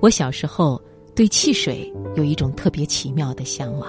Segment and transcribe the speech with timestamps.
[0.00, 0.80] 我小时候
[1.14, 3.88] 对汽水有一种特别奇妙的向往，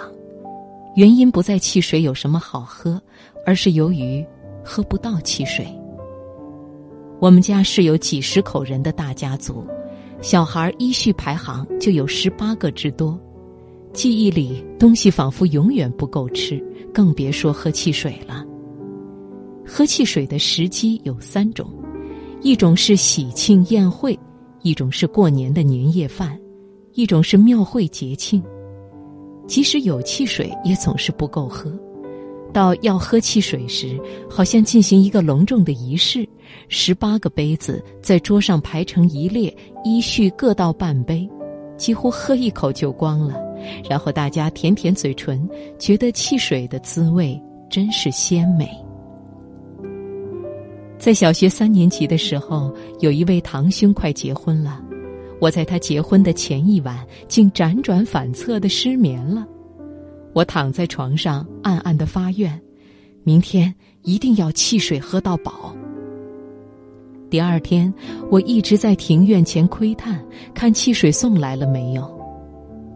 [0.96, 3.02] 原因不在汽水有什么好喝，
[3.46, 4.26] 而是由于
[4.64, 5.68] 喝不到汽水。
[7.20, 9.64] 我们家是有几十口人的大家族，
[10.22, 13.20] 小孩依序排行就有十八个之多。
[13.94, 16.64] 记忆里东西仿佛永远不够吃，
[16.94, 18.46] 更别说喝汽水了。
[19.66, 21.72] 喝汽水的时机有三种，
[22.42, 24.18] 一种是喜庆宴会。
[24.62, 26.40] 一种是过年的年夜饭，
[26.94, 28.44] 一种是庙会节庆。
[29.48, 31.72] 即使有汽水，也总是不够喝。
[32.52, 36.28] 到要喝汽水时，好像进行一个隆重的仪式，
[36.68, 41.30] 十八个杯子在桌上排成一列，依序各倒半杯，
[41.78, 43.36] 几乎喝一口就光了。
[43.88, 48.68] 然后大家舔舔嘴唇，觉得汽水的滋味真是鲜美。
[51.00, 54.82] 在小学三年级的时候，有一位堂兄快结婚了，
[55.40, 59.48] 我在他结婚的前一晚竟辗转反侧的失眠了。
[60.34, 62.60] 我躺在床上暗暗的发愿，
[63.24, 65.74] 明天一定要汽水喝到饱。
[67.30, 67.92] 第二天，
[68.30, 70.22] 我一直在庭院前窥探，
[70.54, 72.14] 看汽水送来了没有。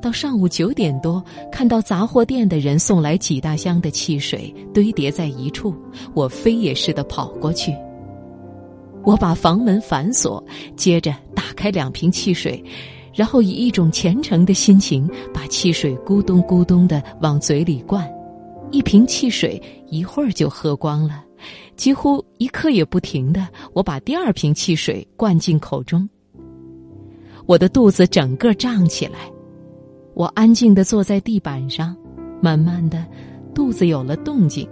[0.01, 5.73] 到上午九点多，看到杂货店的人送来几大箱的汽水堆叠在一处，
[6.13, 7.73] 我飞也似的跑过去。
[9.03, 10.43] 我把房门反锁，
[10.75, 12.63] 接着打开两瓶汽水，
[13.13, 18.09] 然后以一种虔诚的心情把汽水咕咚咕咚的往嘴里灌。
[18.71, 21.23] 一瓶汽水一会儿就喝光了，
[21.75, 26.09] 几乎一刻也不停的，我把第二瓶汽水灌进口中。
[27.45, 29.29] 我的肚子整个胀起来，
[30.13, 31.95] 我安静的坐在地板上，
[32.41, 33.05] 慢慢的，
[33.53, 34.67] 肚子有了动静，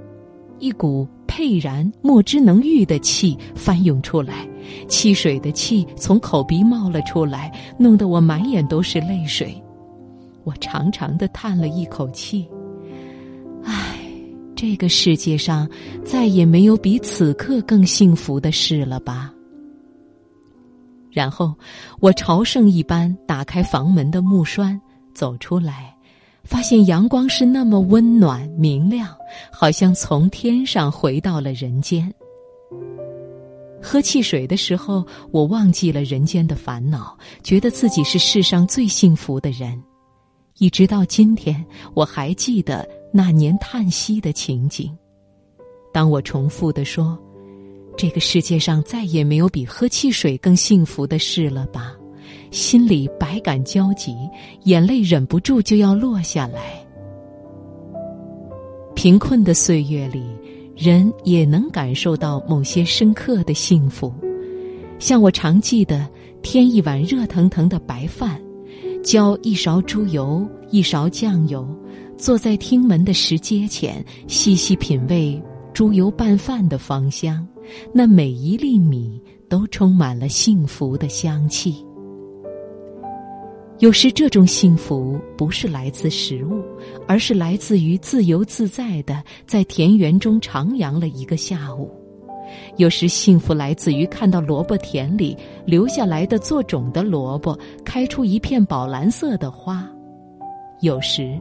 [0.57, 1.07] 一股。
[1.31, 4.45] 沛然莫之能御的气翻涌出来，
[4.89, 7.49] 汽水的气从口鼻冒了出来，
[7.79, 9.55] 弄得我满眼都是泪水。
[10.43, 12.45] 我长长的叹了一口气，
[13.63, 13.97] 唉，
[14.57, 15.65] 这个世界上
[16.03, 19.33] 再也没有比此刻更幸福的事了吧。
[21.11, 21.55] 然后，
[22.01, 24.79] 我朝圣一般打开房门的木栓，
[25.13, 25.95] 走出来。
[26.43, 29.07] 发现阳光是那么温暖明亮，
[29.51, 32.13] 好像从天上回到了人间。
[33.81, 39.81] 喝汽水的时候，我忘记了人间的烦恼，觉得自己是世上最幸福的人。
[40.57, 44.95] 一直到今天，我还记得那年叹息的情景。
[45.93, 47.17] 当我重复的说
[47.97, 51.95] ：“这个世界上再也没有比喝汽水更幸福的事了吧。”
[52.51, 54.13] 心里百感交集，
[54.65, 56.85] 眼泪忍不住就要落下来。
[58.93, 60.21] 贫困的岁月里，
[60.75, 64.13] 人也能感受到某些深刻的幸福，
[64.99, 66.07] 像我常记得
[66.41, 68.39] 添一碗热腾腾的白饭，
[69.01, 71.65] 浇一勺猪油，一勺酱油，
[72.17, 75.41] 坐在厅门的石阶前，细细品味
[75.73, 77.47] 猪油拌饭的芳香，
[77.93, 81.83] 那每一粒米都充满了幸福的香气。
[83.81, 86.63] 有时，这种幸福不是来自食物，
[87.07, 91.89] 而是来自于自由自在的在田园中徜徉了一个下午；
[92.77, 99.77] 有时，幸福来自于看到萝卜田里留下来的做种的萝卜开出一片宝蓝色的花；
[100.81, 101.35] 有时，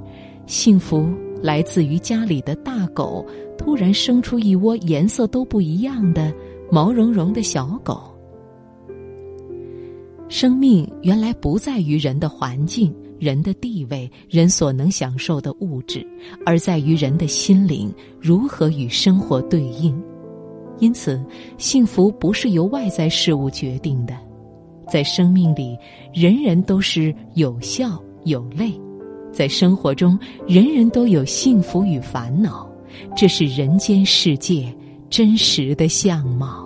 [0.47, 1.07] 幸福
[1.43, 3.23] 来自于家里的大狗
[3.59, 6.33] 突然生出一窝颜色都不一样的
[6.73, 8.19] 毛茸茸的小狗。
[10.31, 16.07] 生命原来不在于人的环境、人的地位、人所能享受的物质，
[16.47, 20.01] 而在于人的心灵如何与生活对应。
[20.79, 21.21] 因此，
[21.59, 24.17] 幸福不是由外在事物决定的。
[24.89, 25.77] 在生命里，
[26.15, 28.81] 人人都是有笑有泪；
[29.33, 30.17] 在生活中，
[30.47, 32.71] 人人都有幸福与烦恼。
[33.17, 34.73] 这是人间世界
[35.11, 36.60] 真实的相貌。